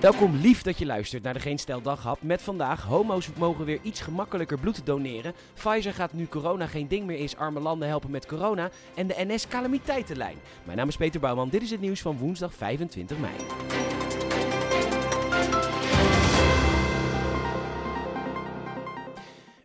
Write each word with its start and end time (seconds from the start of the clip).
Welkom, 0.00 0.36
lief 0.36 0.62
dat 0.62 0.78
je 0.78 0.86
luistert 0.86 1.22
naar 1.22 1.34
de 1.34 1.40
Geen 1.40 1.58
Stel 1.58 1.82
Daghap. 1.82 2.22
Met 2.22 2.42
vandaag, 2.42 2.82
homo's 2.82 3.28
mogen 3.38 3.64
weer 3.64 3.78
iets 3.82 4.00
gemakkelijker 4.00 4.58
bloed 4.58 4.86
doneren. 4.86 5.34
Pfizer 5.54 5.94
gaat 5.94 6.12
nu 6.12 6.26
corona 6.26 6.66
geen 6.66 6.88
ding 6.88 7.06
meer 7.06 7.18
is, 7.18 7.36
arme 7.36 7.60
landen 7.60 7.88
helpen 7.88 8.10
met 8.10 8.26
corona. 8.26 8.70
En 8.94 9.06
de 9.06 9.24
NS 9.26 9.48
calamiteitenlijn. 9.48 10.36
Mijn 10.64 10.76
naam 10.76 10.88
is 10.88 10.96
Peter 10.96 11.20
Bouwman, 11.20 11.48
dit 11.48 11.62
is 11.62 11.70
het 11.70 11.80
nieuws 11.80 12.00
van 12.00 12.18
woensdag 12.18 12.54
25 12.54 13.18
mei. 13.18 13.34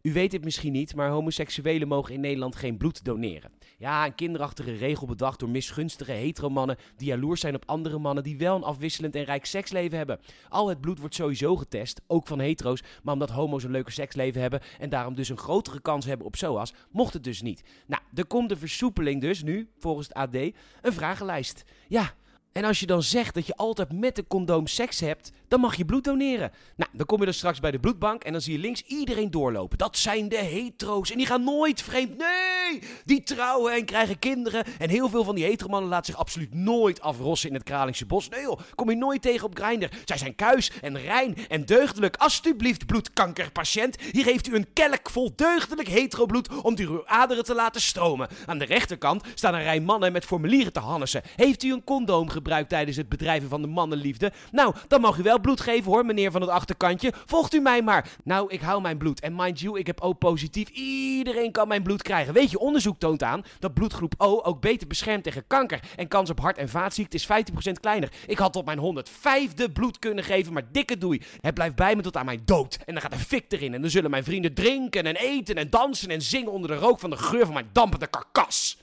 U 0.02 0.14
weet 0.14 0.32
het 0.32 0.44
misschien 0.44 0.72
niet, 0.72 0.96
maar 0.96 1.10
homoseksuelen 1.10 1.88
mogen 1.88 2.14
in 2.14 2.20
Nederland 2.20 2.56
geen 2.56 2.78
bloed 2.78 3.04
doneren. 3.04 3.52
Ja, 3.78 4.06
een 4.06 4.16
kinderachtige 4.16 4.74
regel 4.74 5.08
bedacht 5.08 5.40
door 5.40 5.50
misgunstige 5.50 6.12
heteromannen 6.12 6.78
die 6.96 7.08
jaloers 7.08 7.42
zijn 7.42 7.56
op 7.56 7.64
andere 7.66 8.00
mannen 8.00 8.24
die 8.24 8.38
wel 8.38 8.56
een 8.56 8.64
afwisselend 8.64 9.16
en 9.16 9.24
rijk 9.24 9.46
seksleven 9.46 9.98
hebben. 9.98 10.20
Al 10.50 10.70
het 10.70 10.82
bloed 10.82 11.00
wordt 11.00 11.16
sowieso 11.16 11.56
getest, 11.56 12.02
ook 12.08 12.28
van 12.28 12.40
hetero's, 12.40 12.84
maar 13.04 13.14
omdat 13.14 13.30
homo's 13.30 13.64
een 13.64 13.72
leuker 13.72 13.92
seksleven 13.92 14.42
hebben 14.42 14.62
en 14.80 14.90
daarom 14.90 15.16
dus 15.16 15.30
een 15.30 15.38
grotere 15.38 15.82
kans 15.82 16.06
hebben 16.06 16.28
op 16.28 16.36
SOAS, 16.36 16.74
mocht 16.92 17.14
het 17.14 17.24
dus 17.24 17.42
niet. 17.42 17.64
Nou, 17.88 18.02
er 18.14 18.26
komt 18.26 18.52
een 18.52 18.58
versoepeling 18.58 19.22
dus 19.22 19.44
nu, 19.44 19.70
volgens 19.78 20.08
het 20.08 20.18
AD, 20.18 20.36
een 20.36 20.54
vragenlijst. 20.94 21.64
Ja, 21.88 22.14
en 22.52 22.64
als 22.64 22.80
je 22.80 22.86
dan 22.86 23.04
zegt 23.04 23.34
dat 23.34 23.46
je 23.46 23.56
altijd 23.56 23.94
met 23.94 24.18
een 24.18 24.28
condoom 24.28 24.68
seks 24.68 25.00
hebt, 25.00 25.32
dan 25.52 25.60
mag 25.60 25.76
je 25.76 25.86
bloed 25.86 26.04
doneren. 26.04 26.52
Nou, 26.76 26.90
dan 26.94 27.06
kom 27.06 27.22
je 27.22 27.28
er 27.28 27.34
straks 27.34 27.60
bij 27.60 27.72
de 27.72 27.80
bloedbank 27.80 28.24
en 28.24 28.32
dan 28.32 28.42
zie 28.42 28.54
je 28.54 28.60
links 28.60 28.82
iedereen 28.82 29.32
doorlopen. 29.32 29.78
Dat 29.78 29.98
zijn 29.98 30.30
de 30.30 30.38
hetero's 30.38 31.12
en 31.12 31.18
die 31.18 31.26
gaan 31.26 31.44
nooit 31.44 31.82
vreemd. 31.82 32.18
Nee, 32.18 32.82
die 33.06 33.24
trouwen 33.24 33.74
en 33.74 33.86
krijgen 33.86 34.20
kinderen. 34.20 34.64
En 34.80 34.90
heel 34.90 35.10
veel 35.10 35.24
van 35.24 35.36
die 35.36 35.44
heteromannen 35.44 35.90
laten 35.90 36.06
zich 36.06 36.22
absoluut 36.22 36.54
nooit 36.54 37.02
afrossen 37.02 37.50
in 37.50 37.56
het 37.56 37.64
Kralingse 37.64 38.06
bos. 38.06 38.30
Nee 38.30 38.42
joh, 38.42 38.60
kom 38.76 38.90
je 38.90 38.96
nooit 38.96 39.22
tegen 39.22 39.46
op 39.46 39.58
Grindr. 39.60 39.88
Zij 40.06 40.18
zijn 40.18 40.36
kuis 40.36 40.72
en 40.82 41.00
rein 41.00 41.38
en 41.50 41.66
deugdelijk. 41.66 42.16
Alsjeblieft, 42.16 42.86
bloedkankerpatiënt. 42.86 43.98
Hier 44.12 44.26
heeft 44.26 44.48
u 44.48 44.56
een 44.56 44.74
kelk 44.74 45.10
vol 45.10 45.32
deugdelijk 45.36 45.88
heterobloed 45.88 46.62
om 46.62 46.78
uw 46.78 47.08
aderen 47.08 47.44
te 47.44 47.56
laten 47.56 47.82
stromen. 47.82 48.28
Aan 48.46 48.58
de 48.58 48.66
rechterkant 48.66 49.24
staan 49.34 49.54
een 49.54 49.64
rij 49.64 49.80
mannen 49.80 50.12
met 50.12 50.26
formulieren 50.26 50.74
te 50.74 50.80
hannissen. 50.80 51.22
Heeft 51.36 51.64
u 51.64 51.72
een 51.74 51.84
condoom 51.84 52.30
gebruikt 52.30 52.70
tijdens 52.70 52.98
het 52.98 53.10
bedrijven 53.10 53.50
van 53.50 53.62
de 53.62 53.68
mannenliefde? 53.68 54.32
Nou, 54.52 54.76
dan 54.88 55.02
mag 55.02 55.18
u 55.18 55.24
wel 55.24 55.40
bloed 55.42 55.62
geven 55.62 55.92
hoor, 55.92 56.06
meneer 56.06 56.32
van 56.32 56.42
het 56.42 56.50
achterkantje. 56.50 57.14
Volgt 57.26 57.54
u 57.54 57.60
mij 57.60 57.82
maar. 57.82 58.10
Nou, 58.24 58.54
ik 58.54 58.62
hou 58.62 58.82
mijn 58.82 58.98
bloed. 58.98 59.20
En 59.20 59.36
mind 59.36 59.60
you, 59.60 59.80
ik 59.80 59.88
heb 59.88 60.02
O 60.02 60.14
positief. 60.14 60.70
Iedereen 60.70 61.52
kan 61.52 61.68
mijn 61.68 61.84
bloed 61.84 62.02
krijgen. 62.02 62.34
Weet 62.34 62.52
je, 62.52 62.60
onderzoek 62.60 63.00
toont 63.00 63.24
aan 63.24 63.44
dat 63.60 63.74
bloedgroep 63.74 64.14
O 64.18 64.42
ook 64.44 64.62
beter 64.62 64.88
beschermt 64.88 65.24
tegen 65.24 65.48
kanker. 65.48 65.80
En 65.96 66.08
kans 66.08 66.30
op 66.30 66.40
hart- 66.40 66.58
en 66.58 66.70
vaatziekten 66.70 67.20
is 67.20 67.26
15% 67.26 67.80
kleiner. 67.80 68.12
Ik 68.28 68.38
had 68.38 68.54
tot 68.54 68.66
mijn 68.66 68.80
105e 68.80 69.70
bloed 69.74 70.00
kunnen 70.00 70.24
geven, 70.24 70.54
maar 70.54 70.72
dikke 70.72 70.98
doei. 70.98 71.22
Het 71.42 71.54
blijft 71.54 71.76
bij 71.76 71.96
me 71.96 72.02
tot 72.02 72.18
aan 72.18 72.26
mijn 72.26 72.42
dood. 72.46 72.80
En 72.86 72.94
dan 72.94 73.02
gaat 73.02 73.14
een 73.14 73.20
fik 73.20 73.52
erin. 73.52 73.74
En 73.74 73.82
dan 73.82 73.90
zullen 73.90 74.10
mijn 74.10 74.24
vrienden 74.24 74.54
drinken 74.54 75.06
en 75.06 75.16
eten 75.16 75.56
en 75.56 75.70
dansen 75.70 76.10
en 76.10 76.22
zingen 76.22 76.52
onder 76.52 76.70
de 76.70 76.76
rook 76.76 77.00
van 77.00 77.10
de 77.10 77.18
geur 77.18 77.46
van 77.46 77.54
mijn 77.54 77.70
dampende 77.72 78.08
karkas. 78.08 78.78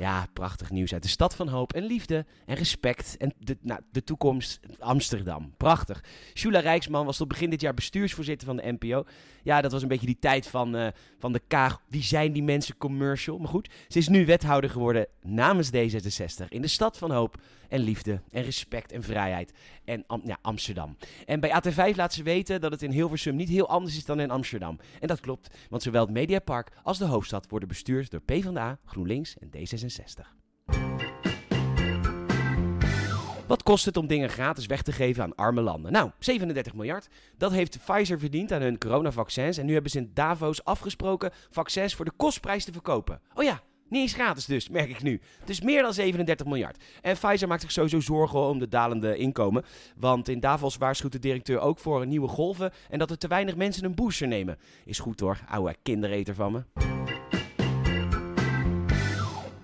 Ja, 0.00 0.26
prachtig 0.32 0.70
nieuws 0.70 0.92
uit 0.92 1.02
de 1.02 1.08
stad 1.08 1.34
van 1.34 1.48
hoop 1.48 1.72
en 1.72 1.84
liefde 1.84 2.26
en 2.46 2.54
respect 2.54 3.16
en 3.16 3.34
de, 3.38 3.56
nou, 3.60 3.80
de 3.92 4.04
toekomst 4.04 4.60
Amsterdam. 4.78 5.54
Prachtig. 5.56 6.04
Shula 6.34 6.58
Rijksman 6.58 7.06
was 7.06 7.16
tot 7.16 7.28
begin 7.28 7.50
dit 7.50 7.60
jaar 7.60 7.74
bestuursvoorzitter 7.74 8.46
van 8.46 8.56
de 8.56 8.76
NPO. 8.78 9.04
Ja, 9.42 9.60
dat 9.60 9.72
was 9.72 9.82
een 9.82 9.88
beetje 9.88 10.06
die 10.06 10.18
tijd 10.20 10.46
van, 10.46 10.76
uh, 10.76 10.86
van 11.18 11.32
de 11.32 11.40
Kaag. 11.46 11.80
Wie 11.88 12.02
zijn 12.02 12.32
die 12.32 12.42
mensen 12.42 12.76
commercial? 12.76 13.38
Maar 13.38 13.48
goed, 13.48 13.70
ze 13.88 13.98
is 13.98 14.08
nu 14.08 14.26
wethouder 14.26 14.70
geworden 14.70 15.06
namens 15.22 15.70
D66 15.70 16.48
in 16.48 16.62
de 16.62 16.68
stad 16.68 16.98
van 16.98 17.10
hoop 17.10 17.36
en 17.68 17.80
liefde 17.80 18.20
en 18.30 18.42
respect 18.42 18.92
en 18.92 19.02
vrijheid 19.02 19.52
en 19.84 20.04
ja, 20.24 20.38
Amsterdam. 20.42 20.96
En 21.26 21.40
bij 21.40 21.62
AT5 21.62 21.96
laat 21.96 22.12
ze 22.12 22.22
weten 22.22 22.60
dat 22.60 22.70
het 22.70 22.82
in 22.82 22.90
Hilversum 22.90 23.36
niet 23.36 23.48
heel 23.48 23.68
anders 23.68 23.96
is 23.96 24.04
dan 24.04 24.20
in 24.20 24.30
Amsterdam. 24.30 24.78
En 25.00 25.08
dat 25.08 25.20
klopt, 25.20 25.56
want 25.68 25.82
zowel 25.82 26.02
het 26.02 26.10
Mediapark 26.10 26.72
als 26.82 26.98
de 26.98 27.04
hoofdstad 27.04 27.48
worden 27.48 27.68
bestuurd 27.68 28.10
door 28.10 28.20
PvdA, 28.20 28.78
GroenLinks 28.84 29.36
en 29.38 29.50
D66. 29.56 29.89
Wat 33.50 33.62
kost 33.62 33.84
het 33.84 33.96
om 33.96 34.06
dingen 34.06 34.28
gratis 34.28 34.66
weg 34.66 34.82
te 34.82 34.92
geven 34.92 35.22
aan 35.22 35.34
arme 35.34 35.60
landen? 35.60 35.92
Nou, 35.92 36.10
37 36.18 36.74
miljard. 36.74 37.08
Dat 37.36 37.52
heeft 37.52 37.78
Pfizer 37.84 38.18
verdiend 38.18 38.52
aan 38.52 38.62
hun 38.62 38.78
coronavaccins. 38.78 39.58
En 39.58 39.66
nu 39.66 39.72
hebben 39.72 39.90
ze 39.90 39.98
in 39.98 40.10
Davos 40.14 40.64
afgesproken 40.64 41.30
vaccins 41.50 41.94
voor 41.94 42.04
de 42.04 42.12
kostprijs 42.16 42.64
te 42.64 42.72
verkopen. 42.72 43.20
Oh 43.34 43.44
ja, 43.44 43.60
niet 43.88 44.00
eens 44.00 44.12
gratis 44.12 44.44
dus, 44.44 44.68
merk 44.68 44.88
ik 44.90 45.02
nu. 45.02 45.20
Dus 45.44 45.60
meer 45.60 45.82
dan 45.82 45.94
37 45.94 46.46
miljard. 46.46 46.84
En 47.00 47.16
Pfizer 47.16 47.48
maakt 47.48 47.60
zich 47.60 47.72
sowieso 47.72 48.00
zorgen 48.00 48.40
om 48.40 48.58
de 48.58 48.68
dalende 48.68 49.16
inkomen. 49.16 49.64
Want 49.96 50.28
in 50.28 50.40
Davos 50.40 50.76
waarschuwt 50.76 51.12
de 51.12 51.18
directeur 51.18 51.60
ook 51.60 51.78
voor 51.78 52.06
nieuwe 52.06 52.28
golven. 52.28 52.72
En 52.88 52.98
dat 52.98 53.10
er 53.10 53.18
te 53.18 53.28
weinig 53.28 53.56
mensen 53.56 53.84
een 53.84 53.94
booster 53.94 54.28
nemen. 54.28 54.58
Is 54.84 54.98
goed 54.98 55.20
hoor, 55.20 55.38
ouwe 55.48 55.74
kindereter 55.82 56.34
van 56.34 56.52
me. 56.52 56.62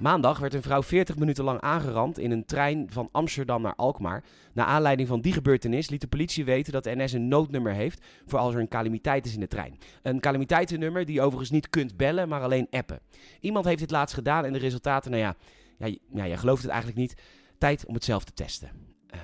Maandag 0.07 0.39
werd 0.39 0.55
een 0.55 0.63
vrouw 0.63 0.83
40 0.83 1.17
minuten 1.17 1.45
lang 1.45 1.61
aangerand 1.61 2.19
in 2.19 2.31
een 2.31 2.45
trein 2.45 2.87
van 2.91 3.09
Amsterdam 3.13 3.63
naar 3.63 3.75
Alkmaar. 3.75 4.25
Na 4.53 4.65
aanleiding 4.65 5.09
van 5.09 5.21
die 5.21 5.33
gebeurtenis 5.33 5.89
liet 5.89 6.01
de 6.01 6.07
politie 6.07 6.45
weten 6.45 6.73
dat 6.73 6.85
de 6.85 6.97
NS 6.97 7.13
een 7.13 7.29
noodnummer 7.29 7.73
heeft 7.73 8.05
voor 8.27 8.39
als 8.39 8.55
er 8.55 8.61
een 8.61 8.69
calamiteit 8.69 9.27
is 9.27 9.35
in 9.35 9.41
de 9.41 9.47
trein. 9.47 9.79
Een 10.03 10.21
calamiteitennummer 10.21 11.05
die 11.05 11.15
je 11.15 11.21
overigens 11.21 11.51
niet 11.51 11.71
kunt 11.71 11.97
bellen, 11.97 12.29
maar 12.29 12.43
alleen 12.43 12.67
appen. 12.71 13.01
Iemand 13.41 13.65
heeft 13.65 13.79
dit 13.79 13.91
laatst 13.91 14.15
gedaan 14.15 14.45
en 14.45 14.53
de 14.53 14.59
resultaten, 14.59 15.11
nou 15.11 15.23
ja, 15.23 15.37
ja, 15.79 15.97
ja 16.13 16.25
je 16.25 16.37
gelooft 16.37 16.63
het 16.63 16.71
eigenlijk 16.71 17.01
niet. 17.01 17.23
Tijd 17.59 17.87
om 17.87 17.95
het 17.95 18.05
zelf 18.05 18.25
te 18.25 18.33
testen. 18.33 18.71
Uh, 19.15 19.21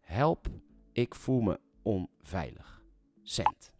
help, 0.00 0.46
ik 0.92 1.14
voel 1.14 1.40
me 1.40 1.60
onveilig. 1.82 2.82
Cent. 3.22 3.72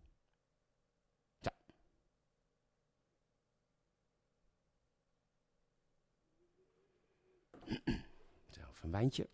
Zo, 8.50 8.61
even 8.71 8.81
een 8.81 8.81
wijntje. 8.92 9.28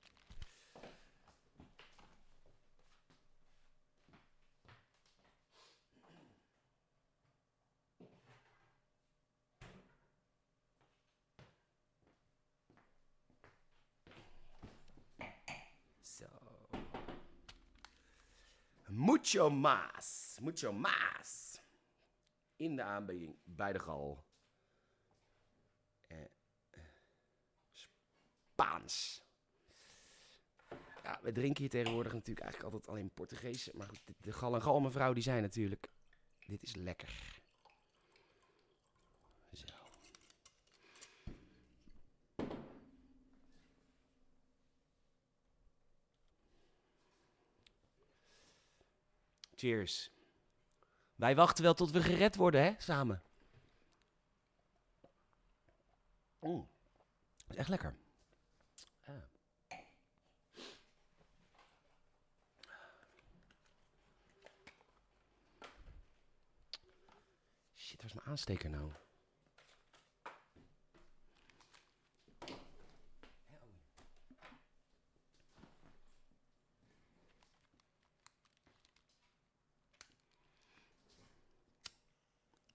Zo. 16.02 16.26
Mucho 18.88 19.50
más. 19.50 20.38
Mucho 20.41 20.72
más. 20.72 21.60
In 22.56 22.76
de 22.76 22.82
aanbieding 22.82 23.38
bij 23.44 23.72
de 23.72 23.78
gal. 23.78 24.26
Spaans. 27.72 29.28
Ja, 31.08 31.19
we 31.22 31.32
drinken 31.32 31.60
hier 31.60 31.70
tegenwoordig 31.70 32.12
natuurlijk 32.12 32.46
eigenlijk 32.46 32.74
altijd 32.74 32.94
alleen 32.94 33.10
Portugees. 33.10 33.70
Maar 33.72 33.88
goed, 33.88 34.00
de 34.16 34.32
gal 34.32 34.54
en 34.54 34.62
gal 34.62 34.80
mevrouw 34.80 35.12
die 35.12 35.22
zijn 35.22 35.42
natuurlijk... 35.42 35.91
Dit 36.46 36.62
is 36.62 36.74
lekker. 36.74 37.08
Zo. 39.52 39.66
Cheers. 49.54 50.10
Wij 51.14 51.36
wachten 51.36 51.64
wel 51.64 51.74
tot 51.74 51.91
we 51.91 52.02
gered 52.02 52.36
worden, 52.36 52.62
hè, 52.62 52.74
samen. 52.78 53.22
Mm. 56.41 56.68
Dat 57.36 57.50
is 57.50 57.56
echt 57.56 57.68
lekker. 57.68 57.97
Shit, 67.88 68.02
waar 68.02 68.06
is 68.06 68.14
mijn 68.14 68.26
aansteker 68.26 68.70
nou? 68.70 68.92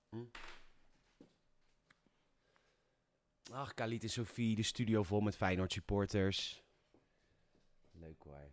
Hm? 0.10 0.25
Ach, 3.51 3.74
Khalid 3.74 4.04
en 4.04 4.10
Sophie, 4.10 4.56
de 4.56 4.63
studio 4.63 5.04
vol 5.04 5.21
met 5.21 5.36
Feyenoord 5.36 5.71
supporters. 5.71 6.63
Leuk 7.92 8.24
hoor. 8.24 8.51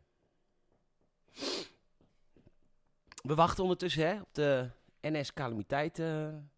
We 3.22 3.34
wachten 3.34 3.62
ondertussen 3.62 4.06
hè, 4.06 4.20
op 4.20 4.34
de 4.34 4.70
NS 5.00 5.32
calamiteiten 5.32 6.50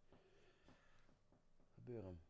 gebeuren. 1.74 2.20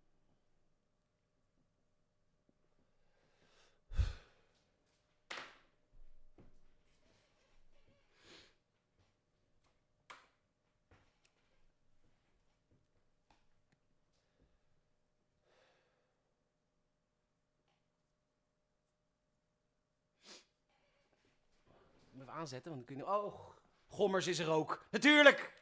Even 22.15 22.31
aanzetten, 22.31 22.73
want 22.73 22.87
dan 22.87 22.97
kun 22.97 23.07
je... 23.07 23.13
Oh, 23.13 23.51
Gommers 23.89 24.27
is 24.27 24.39
er 24.39 24.51
ook. 24.51 24.87
Natuurlijk! 24.91 25.62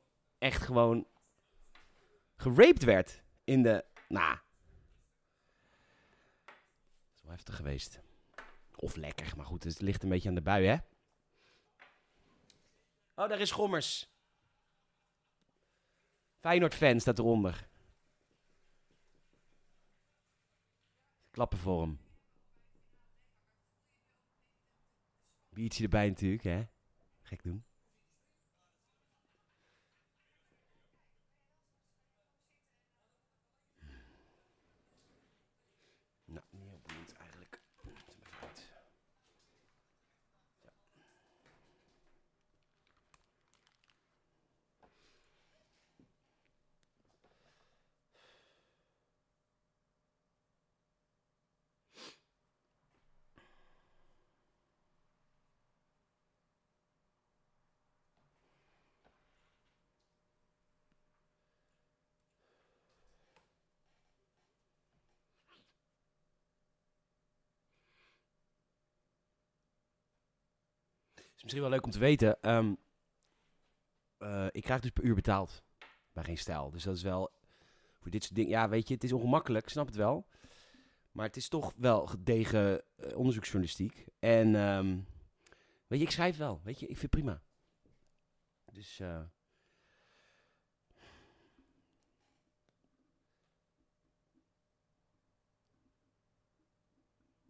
echt 0.41 0.61
gewoon, 0.61 1.07
geraped 2.35 2.83
werd 2.83 3.23
in 3.43 3.63
de, 3.63 3.85
nou. 4.07 4.37
Dat 6.45 7.15
is 7.15 7.21
wel 7.21 7.31
heftig 7.31 7.55
geweest. 7.55 7.99
Of 8.75 8.95
lekker, 8.95 9.33
maar 9.37 9.45
goed, 9.45 9.63
het 9.63 9.81
ligt 9.81 10.03
een 10.03 10.09
beetje 10.09 10.29
aan 10.29 10.35
de 10.35 10.41
bui, 10.41 10.65
hè? 10.65 10.77
Oh, 13.15 13.29
daar 13.29 13.39
is 13.39 13.51
Gommers. 13.51 14.09
Feyenoord-fan 16.39 16.99
staat 16.99 17.19
eronder. 17.19 17.69
Klappen 21.31 21.57
voor 21.57 21.81
hem. 21.81 21.99
Biertje 25.49 25.83
erbij 25.83 26.07
natuurlijk, 26.07 26.43
hè? 26.43 26.63
Gek 27.21 27.43
doen. 27.43 27.65
Nou, 36.31 36.45
niet 36.49 36.61
heel 36.61 36.79
boeiend 36.83 37.13
eigenlijk. 37.13 37.61
Zet 37.81 38.13
hem 38.13 38.23
even 38.23 38.47
uit. 38.47 38.69
Ja. 40.63 40.71
Is 71.41 71.47
misschien 71.47 71.69
wel 71.69 71.71
leuk 71.79 71.85
om 71.85 71.91
te 71.91 71.99
weten. 71.99 72.41
ehm, 72.41 72.73
eh, 74.17 74.47
ik 74.51 74.63
krijg 74.63 74.81
dus 74.81 74.91
per 74.91 75.03
uur 75.03 75.15
betaald 75.15 75.63
bij 76.13 76.23
geen 76.23 76.37
stijl. 76.37 76.71
Dus 76.71 76.83
dat 76.83 76.95
is 76.95 77.01
wel 77.01 77.31
voor 77.99 78.11
dit 78.11 78.23
soort 78.23 78.35
dingen. 78.35 78.51
Ja, 78.51 78.69
weet 78.69 78.87
je, 78.87 78.93
het 78.93 79.03
is 79.03 79.13
ongemakkelijk, 79.13 79.69
snap 79.69 79.85
het 79.85 79.95
wel. 79.95 80.27
Maar 81.11 81.25
het 81.25 81.35
is 81.37 81.47
toch 81.47 81.73
wel 81.77 82.05
gedegen 82.05 82.83
eh, 82.95 83.17
onderzoeksjournalistiek. 83.17 84.05
En 84.19 84.55
ehm, 84.55 84.99
weet 85.87 85.99
je, 85.99 86.05
ik 86.05 86.11
schrijf 86.11 86.37
wel. 86.37 86.61
Weet 86.63 86.79
je, 86.79 86.87
ik 86.87 86.97
vind 86.97 87.13
het 87.13 87.21
prima. 87.21 87.41
Dus. 88.71 88.99
eh 88.99 89.21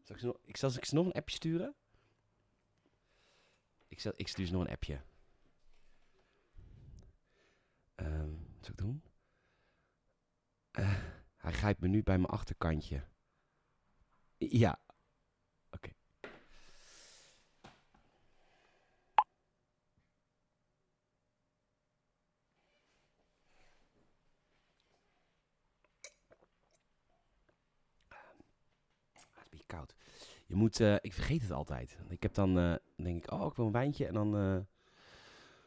Zal 0.04 0.16
ik, 0.16 0.22
ze 0.22 0.40
ik 0.46 0.58
zal 0.58 0.70
ze 0.70 0.96
nog 0.96 1.06
een 1.06 1.12
appje 1.12 1.36
sturen? 1.36 1.76
Ik, 4.06 4.14
ik 4.16 4.28
stuur 4.28 4.46
ze 4.46 4.52
nog 4.54 4.62
een 4.62 4.72
appje. 4.72 5.02
Ehm 7.96 8.30
wat 8.30 8.66
zal 8.66 8.72
ik 8.72 8.78
doen? 8.78 9.04
Eh, 10.72 11.04
hij 11.38 11.52
grijpt 11.52 11.82
me 11.82 11.88
nu 11.88 12.04
bij 12.04 12.18
mijn 12.18 12.30
achterkantje. 12.30 13.04
Ja. 14.38 14.80
Oké. 15.72 15.90
Beetje 29.50 29.66
koud. 29.66 29.96
Je 30.52 30.58
moet, 30.58 30.80
eh, 30.80 30.96
ik 31.02 31.14
vergeet 31.14 31.42
het 31.42 31.52
altijd. 31.52 31.98
Ik 32.10 32.24
heb 32.24 32.34
dan, 32.34 32.50
eh, 32.58 32.76
dan 32.96 33.06
denk 33.06 33.24
ik, 33.24 33.32
oh, 33.32 33.46
ik 33.46 33.56
wil 33.56 33.66
een 33.66 33.72
wijntje. 33.72 34.06
En 34.06 34.14
dan, 34.14 34.36
eh, 34.36 34.58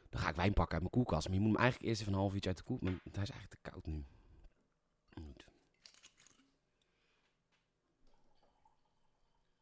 dan 0.09 0.21
ga 0.21 0.29
ik 0.29 0.37
wijn 0.37 0.53
pakken 0.53 0.73
uit 0.73 0.81
mijn 0.81 0.93
koelkast. 0.93 1.27
Maar 1.29 1.37
je 1.37 1.43
moet 1.43 1.53
hem 1.53 1.61
eigenlijk 1.61 1.91
eerst 1.91 2.01
even 2.01 2.13
een 2.13 2.19
half 2.19 2.35
uurtje 2.35 2.49
uit 2.49 2.59
de 2.59 2.65
koel. 2.65 2.79
Maar 2.81 2.93
hij 2.93 3.23
is 3.23 3.31
eigenlijk 3.31 3.51
te 3.51 3.71
koud 3.71 3.87
nu. 3.87 4.05
Goed. 5.15 5.47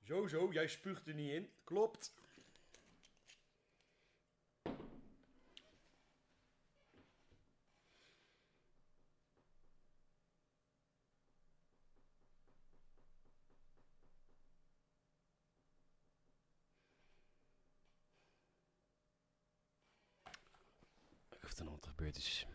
Zo, 0.02 0.26
zo, 0.26 0.52
jij 0.52 0.68
spuugt 0.68 1.06
er 1.06 1.14
niet 1.14 1.30
in. 1.30 1.48
Klopt. 1.64 2.14
Er 21.58 21.64
nog 21.64 21.74
wat 21.74 21.86
gebeurd 21.86 22.16
is. 22.16 22.46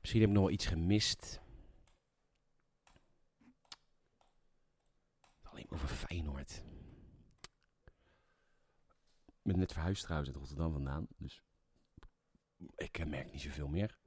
Misschien 0.00 0.20
heb 0.20 0.30
ik 0.30 0.34
nog 0.36 0.44
wel 0.44 0.52
iets 0.52 0.66
gemist. 0.66 1.40
Alleen 5.42 5.70
over 5.70 5.88
Feyenoord. 5.88 6.62
Ik 9.26 9.50
ben 9.50 9.58
net 9.58 9.72
verhuisd 9.72 10.02
trouwens 10.02 10.30
uit 10.30 10.38
Rotterdam 10.38 10.72
vandaan. 10.72 11.06
Dus 11.16 11.42
ik 12.76 12.98
eh, 12.98 13.06
merk 13.06 13.32
niet 13.32 13.40
zoveel 13.40 13.68
meer. 13.68 13.98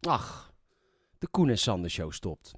Ach, 0.00 0.54
de 1.18 1.26
Koen 1.28 1.48
en 1.48 1.58
Sander 1.58 1.90
show 1.90 2.12
stopt. 2.12 2.54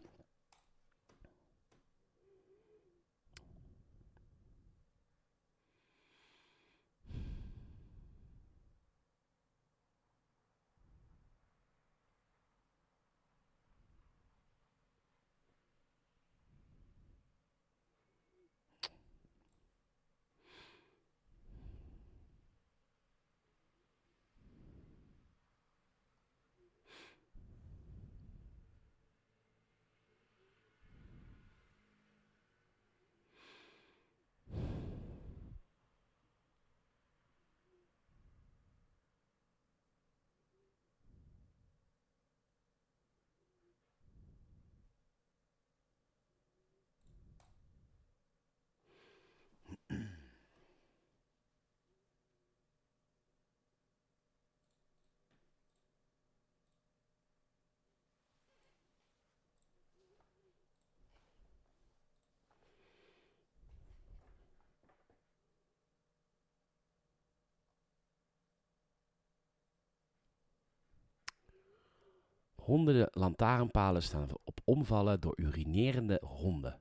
Honderden 72.65 73.09
lantaarnpalen 73.11 74.03
staan 74.03 74.29
op 74.45 74.61
omvallen 74.65 75.21
door 75.21 75.33
urinerende 75.37 76.23
honden 76.27 76.81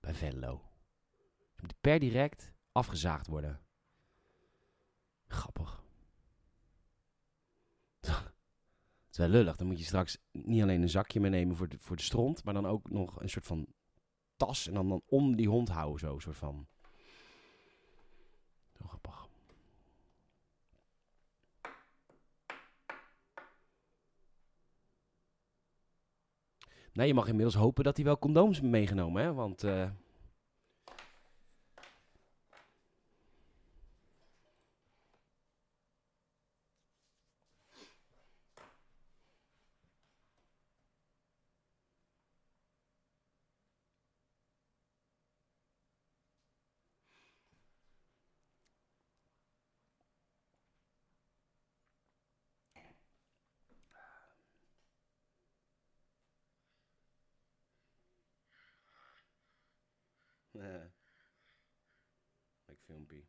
bij 0.00 0.14
Venlo. 0.14 0.62
Je 1.54 1.60
Moet 1.60 1.80
per 1.80 1.98
direct 1.98 2.52
afgezaagd 2.72 3.26
worden. 3.26 3.60
Grappig. 5.26 5.82
Het 8.00 9.10
is 9.10 9.16
wel 9.16 9.28
lullig. 9.28 9.56
Dan 9.56 9.66
moet 9.66 9.78
je 9.78 9.84
straks 9.84 10.18
niet 10.32 10.62
alleen 10.62 10.82
een 10.82 10.88
zakje 10.88 11.20
meenemen 11.20 11.56
voor 11.56 11.68
de, 11.68 11.78
voor 11.78 11.96
de 11.96 12.02
stront, 12.02 12.44
maar 12.44 12.54
dan 12.54 12.66
ook 12.66 12.90
nog 12.90 13.20
een 13.20 13.28
soort 13.28 13.46
van 13.46 13.66
tas 14.36 14.66
en 14.66 14.74
dan, 14.74 14.88
dan 14.88 15.02
om 15.06 15.36
die 15.36 15.48
hond 15.48 15.68
houden, 15.68 15.98
zo, 15.98 16.18
soort 16.18 16.36
van. 16.36 16.66
Zo 18.72 18.86
grappig. 18.86 19.25
Nee, 26.96 27.06
je 27.06 27.14
mag 27.14 27.28
inmiddels 27.28 27.54
hopen 27.54 27.84
dat 27.84 27.96
hij 27.96 28.04
wel 28.04 28.18
condooms 28.18 28.60
meegenomen, 28.60 29.22
hè? 29.22 29.32
Want 29.34 29.64
eh, 29.64 29.82
Eh. 60.62 60.88
Leuk 62.68 62.80
filmpje. 62.86 63.22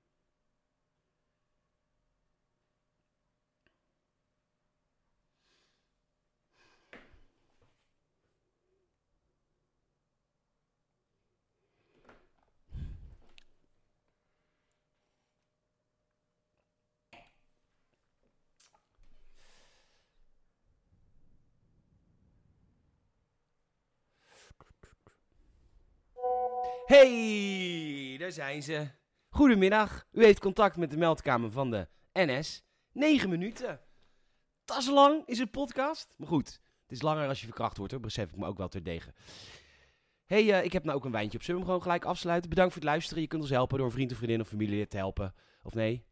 Hey, 26.87 28.15
daar 28.17 28.31
zijn 28.31 28.63
ze. 28.63 28.87
Goedemiddag. 29.29 30.07
U 30.11 30.23
heeft 30.23 30.39
contact 30.39 30.77
met 30.77 30.91
de 30.91 30.97
meldkamer 30.97 31.51
van 31.51 31.71
de 31.71 31.87
NS. 32.13 32.63
9 32.91 33.29
minuten. 33.29 33.79
Dat 34.65 34.77
is 34.77 34.87
lang, 34.87 35.25
is 35.25 35.39
een 35.39 35.49
podcast. 35.49 36.13
Maar 36.17 36.27
goed, 36.27 36.47
het 36.81 36.91
is 36.91 37.01
langer 37.01 37.27
als 37.27 37.39
je 37.39 37.45
verkracht 37.45 37.77
wordt, 37.77 37.91
hoor. 37.91 38.01
besef 38.01 38.29
ik 38.29 38.37
me 38.37 38.45
ook 38.45 38.57
wel 38.57 38.67
terdege. 38.67 39.13
hey, 40.25 40.53
eh, 40.53 40.63
ik 40.63 40.73
heb 40.73 40.83
nou 40.83 40.97
ook 40.97 41.05
een 41.05 41.11
wijntje 41.11 41.37
op. 41.37 41.43
Zullen 41.43 41.61
we 41.61 41.67
hem 41.67 41.75
gewoon 41.77 41.91
gelijk 41.91 42.11
afsluiten? 42.11 42.49
Bedankt 42.49 42.73
voor 42.73 42.81
het 42.81 42.91
luisteren. 42.91 43.21
Je 43.21 43.27
kunt 43.27 43.41
ons 43.41 43.51
helpen 43.51 43.77
door 43.77 43.87
een 43.87 43.93
vriend 43.93 44.11
of 44.11 44.17
vriendin 44.17 44.41
of 44.41 44.47
familie 44.47 44.87
te 44.87 44.97
helpen. 44.97 45.33
Of 45.63 45.73
nee? 45.73 46.05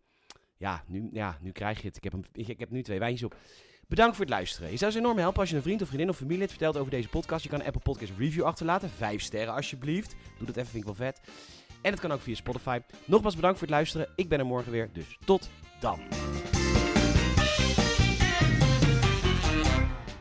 Ja, 0.58 0.84
nu, 0.88 1.10
ja, 1.12 1.38
nu 1.42 1.52
krijg 1.52 1.82
je 1.82 1.88
het. 1.88 1.98
Ik 1.98 2.04
heb, 2.04 2.14
een, 2.14 2.26
ik, 2.32 2.48
ik 2.48 2.60
heb 2.60 2.70
nu 2.70 2.84
twee 2.84 3.00
wijntjes 3.00 3.24
op. 3.24 3.36
Bedankt 3.88 4.16
voor 4.16 4.26
het 4.26 4.34
luisteren. 4.34 4.72
Je 4.72 4.78
zou 4.78 4.92
ze 4.92 4.98
enorm 4.98 5.18
helpen 5.18 5.40
als 5.40 5.50
je 5.50 5.56
een 5.56 5.62
vriend 5.62 5.82
of 5.82 5.88
vriendin 5.88 6.10
of 6.10 6.18
familie 6.18 6.48
vertelt 6.48 6.78
over 6.78 6.92
deze 6.92 7.10
podcast. 7.10 7.44
Je 7.44 7.50
kan 7.50 7.60
een 7.60 7.66
Apple 7.66 7.82
Podcast 7.82 8.12
review 8.18 8.44
achterlaten. 8.44 8.90
Vijf 8.90 9.22
sterren 9.22 9.54
alsjeblieft. 9.54 10.16
Doe 10.38 10.48
dat 10.48 10.56
even, 10.56 10.70
vind 10.70 10.88
ik 10.88 10.96
wel 10.98 11.08
vet. 11.08 11.22
En 11.82 11.92
het 11.92 12.00
kan 12.00 12.12
ook 12.12 12.22
via 12.22 12.36
Spotify. 12.36 12.80
Nogmaals 13.06 13.36
bedankt 13.36 13.58
voor 13.58 13.68
het 13.68 13.76
luisteren. 13.76 14.08
Ik 14.16 14.30
ben 14.30 14.40
er 14.40 14.46
morgen 14.46 14.72
weer, 14.72 14.90
dus 14.94 15.18
tot 15.26 15.50
dan. 15.80 16.00